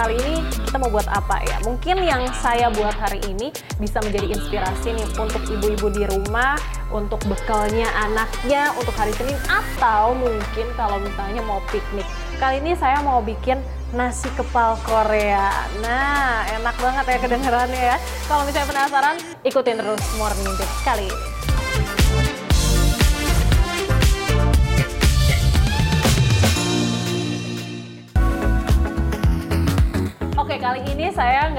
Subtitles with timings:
[0.00, 1.60] kali ini kita mau buat apa ya?
[1.62, 6.56] Mungkin yang saya buat hari ini bisa menjadi inspirasi nih untuk ibu-ibu di rumah,
[6.90, 12.08] untuk bekalnya anaknya untuk hari Senin atau mungkin kalau misalnya mau piknik.
[12.42, 13.62] Kali ini saya mau bikin
[13.94, 15.50] nasi kepal Korea.
[15.78, 17.96] Nah, enak banget ya kedengarannya ya.
[18.26, 19.16] Kalau misalnya penasaran,
[19.46, 21.29] ikutin terus Morning Tips kali ini.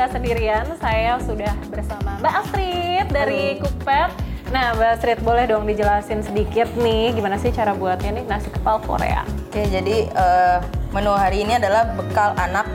[0.01, 0.65] Nggak sendirian.
[0.81, 4.09] Saya sudah bersama Mbak Astrid dari Cookpad.
[4.49, 8.81] Nah, Mbak Astrid boleh dong dijelasin sedikit nih gimana sih cara buatnya nih nasi kepal
[8.81, 9.21] Korea?
[9.45, 10.57] Oke, jadi eh,
[10.89, 12.65] menu hari ini adalah bekal anak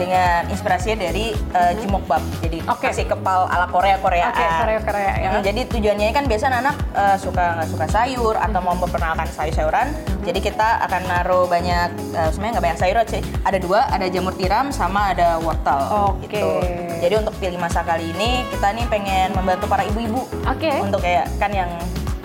[0.00, 2.24] dengan inspirasinya dari uh, jimokbap.
[2.40, 2.88] Jadi Oke.
[2.88, 4.32] nasi kepal ala Korea Korea.
[4.32, 5.30] Oke, Korea-Korea ya.
[5.44, 9.92] jadi tujuannya kan biasa anak eh, suka nggak suka sayur atau mau memperkenalkan sayur-sayuran.
[10.24, 13.22] Jadi kita akan naruh banyak, eh, sebenarnya nggak banyak sayur sih.
[13.44, 15.80] Ada dua, ada jamur tiram sama ada wortel.
[16.16, 16.40] Oke.
[16.40, 16.48] Gitu.
[17.00, 20.70] Jadi untuk pilih masa kali ini kita nih pengen membantu para ibu-ibu Oke.
[20.80, 21.70] untuk kayak kan yang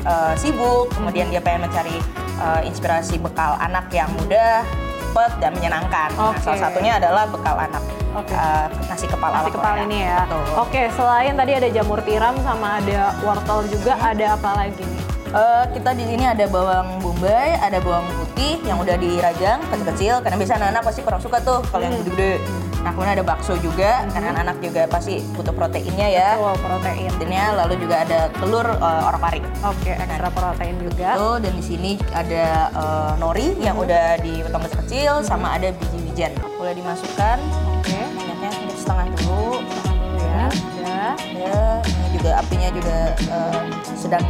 [0.03, 1.95] uh, sibuk, kemudian dia pengen mencari
[2.39, 4.67] uh, inspirasi bekal anak yang mudah,
[5.15, 6.11] cepat dan menyenangkan.
[6.19, 6.43] Nah, Oke.
[6.43, 7.79] salah satunya adalah bekal anak
[8.11, 8.35] Oke.
[8.35, 9.85] uh, nasi kepal Nasi ala kepal Korea.
[9.87, 10.19] ini ya.
[10.27, 10.43] Betul.
[10.59, 15.03] Oke, selain tadi ada jamur tiram sama ada wortel juga, ada apa lagi nih?
[15.35, 20.39] Uh, kita di sini ada bawang bombay, ada bawang putih yang udah dirajang kecil-kecil karena
[20.39, 22.39] biasa anak-anak pasti kurang suka tuh kalau yang gede-gede.
[22.87, 26.29] Nah, kemudian ada bakso juga karena anak-anak juga pasti butuh proteinnya ya.
[26.39, 27.11] Betul, protein.
[27.11, 29.43] Proteinnya lalu juga ada telur uh, orok-arik.
[29.67, 31.09] Oke, ekstra protein juga.
[31.19, 36.31] Itu dan di sini ada eh, nori yang udah dipotong kecil-kecil sama ada biji wijen.
[36.55, 37.43] Boleh dimasukkan
[37.83, 39.59] Oke, minyaknya sedikit setengah dulu.
[39.59, 40.43] dulu ya.
[40.79, 41.03] Ya.
[41.35, 43.61] Ya, ini juga apinya juga eh,
[43.99, 44.23] sedang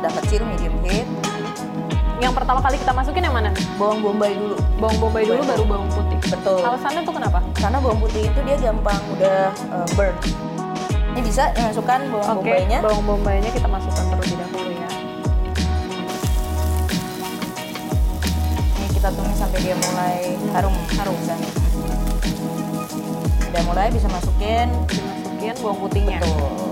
[0.00, 1.04] sedang kecil medium heat.
[2.24, 3.52] Yang pertama kali kita masukin yang mana?
[3.76, 4.56] Bawang bombay dulu.
[4.80, 6.16] Bawang bombay dulu baru bawang putih.
[6.24, 6.60] Betul.
[6.64, 7.44] Alasannya tuh kenapa?
[7.52, 10.16] Karena bawang putih itu dia gampang udah eh, burn.
[11.12, 12.78] Ini bisa dimasukkan bawang Oke, bombaynya.
[12.80, 14.88] bawang bombaynya kita masukkan terlebih dahulu ya.
[18.72, 20.16] Ini kita tumis sampai dia mulai
[20.56, 21.50] harum harum misalnya.
[23.52, 24.68] Udah mulai bisa masukin.
[24.88, 26.18] Dimasukin bawang putihnya.
[26.24, 26.69] Betul.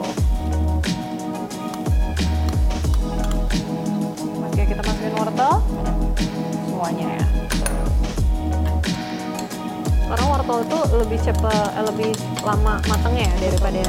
[5.28, 5.61] Wortel.
[6.65, 7.25] Semuanya ya.
[10.09, 13.84] Karena wortel itu lebih cepat, eh, lebih lama matangnya ya daripada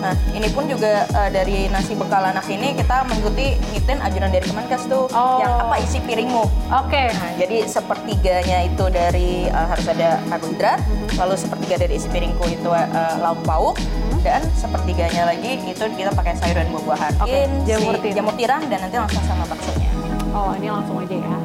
[0.00, 4.48] Nah, ini pun juga eh, dari nasi bekal anak ini kita mengikuti ngikutin anjuran dari
[4.48, 5.36] Kemenkes tuh Oh.
[5.36, 6.40] yang apa isi piringmu.
[6.72, 7.12] Oke.
[7.12, 11.20] Nah, jadi sepertiganya itu dari eh, harus ada karbohidrat, Mhm.
[11.20, 12.88] lalu sepertiga dari isi piringku itu eh,
[13.20, 14.24] lauk pauk, Mhm.
[14.24, 17.12] dan sepertiganya lagi itu kita pakai sayur dan buah-buahan.
[17.20, 18.16] Oke, Mungkin jamur si tiram.
[18.16, 19.88] jamur tiram dan nanti langsung sama baksonya.
[20.30, 21.36] Oh, ini langsung aja ya.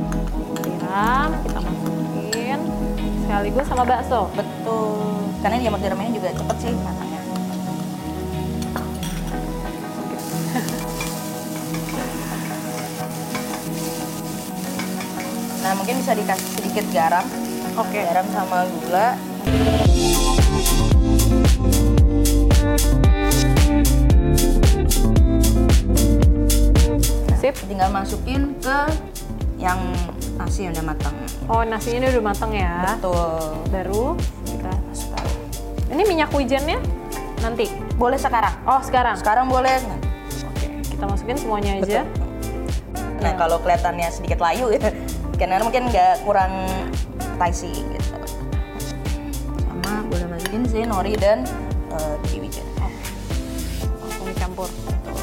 [0.62, 2.59] Tiram, kita masukin
[3.25, 4.29] sekaligus sama bakso.
[4.38, 5.25] Betul.
[5.41, 7.22] Karena jamur tiram ini juga cepet sih matangnya.
[15.66, 17.25] Nah, mungkin bisa dikasih sedikit garam.
[17.81, 18.06] Oke.
[18.06, 19.17] Garam sama gula.
[27.66, 28.78] Tinggal masukin ke
[29.58, 29.80] yang
[30.38, 31.16] nasi yang udah matang.
[31.50, 32.94] Oh, nasinya ini udah matang ya.
[32.98, 33.42] Betul.
[33.74, 34.03] Baru
[34.46, 35.26] kita Masukkan.
[35.90, 36.78] Ini minyak wijennya
[37.40, 37.66] nanti.
[37.96, 38.53] Boleh sekarang.
[38.68, 39.16] Oh, sekarang.
[39.18, 39.80] Sekarang boleh.
[40.46, 42.02] Oke, kita masukin semuanya aja.
[43.24, 43.38] Nah, Ya.
[43.40, 44.92] kalau kelihatannya sedikit layu ya,
[45.40, 46.52] karena mungkin nggak kurang
[47.18, 48.14] spicy gitu.
[49.66, 51.47] Sama boleh masukin sih nori dan
[51.90, 52.66] uh, biji wijen.
[54.03, 54.70] Langsung dicampur.
[55.09, 55.15] Hah?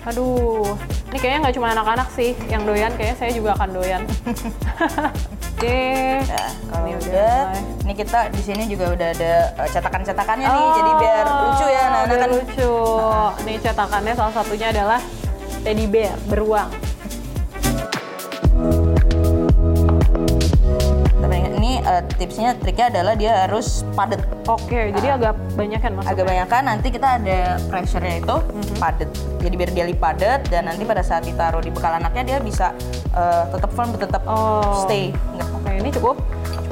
[0.00, 0.64] Aduh,
[1.08, 4.02] ini kayaknya nggak cuma anak-anak sih yang doyan, kayaknya saya juga akan doyan.
[5.52, 5.80] Oke.
[6.24, 7.84] Nah, kalau Ini udah mulai.
[7.84, 11.84] ini kita di sini juga udah ada uh, cetakan-cetakannya nih, jadi biar lucu ya.
[11.84, 12.72] Nah, Oh, biar kan lucu.
[13.44, 15.00] Nih cetakannya salah satunya adalah
[15.60, 16.72] teddy bear beruang.
[22.06, 24.20] Tipsnya triknya adalah dia harus padat.
[24.46, 26.12] Oke, jadi agak banyak kan maksudnya?
[26.14, 27.38] Agak banyak kan nanti kita ada
[27.68, 28.76] pressure-nya itu Mhm.
[28.78, 29.10] padat.
[29.40, 32.72] Jadi biar dia lebih padat dan nanti pada saat ditaruh di bekal anaknya dia bisa
[33.12, 34.84] uh, tetap firm, tetap Oh.
[34.84, 35.12] stay.
[35.56, 36.16] Oke, ini cukup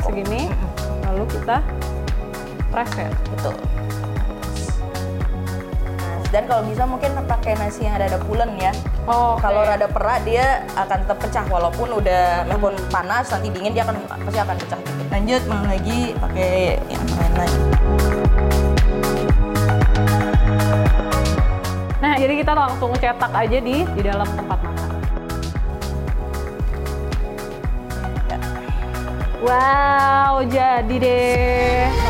[0.02, 0.48] segini.
[1.04, 1.56] Lalu kita
[2.68, 3.10] press ya.
[3.32, 3.54] Betul.
[6.28, 8.72] Dan kalau bisa mungkin pakai nasi yang ada ada pulen ya.
[9.08, 13.88] Oh, Kalau rada perak dia akan tetap pecah walaupun udah walaupun panas nanti dingin dia
[13.88, 14.80] akan pasti akan pecah.
[14.84, 15.04] gitu.
[15.08, 17.60] Lanjut mau lagi pakai yang lain lagi.
[21.98, 24.88] Nah, jadi kita langsung cetak aja di di dalam tempat makan.
[28.28, 28.38] Ya.
[29.40, 32.07] Wow, jadi deh.